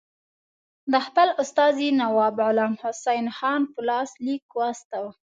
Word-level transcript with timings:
د 0.91 0.93
خپل 1.05 1.27
استازي 1.41 1.89
نواب 2.01 2.35
غلام 2.45 2.73
حسین 2.83 3.25
خان 3.37 3.61
په 3.73 3.79
لاس 3.89 4.09
لیک 4.25 4.43
واستاوه. 4.59 5.11